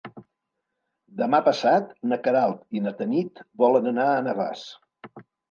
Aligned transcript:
Demà 1.19 1.41
passat 1.47 1.91
na 2.13 2.19
Queralt 2.29 2.79
i 2.79 2.83
na 2.87 2.95
Tanit 3.03 3.45
volen 3.67 3.93
anar 3.93 4.09
a 4.17 4.27
Navàs. 4.31 4.67